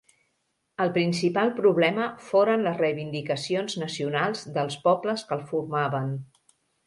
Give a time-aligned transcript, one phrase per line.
[0.85, 6.09] El principal problema foren les reivindicacions nacionals dels pobles que el formaven.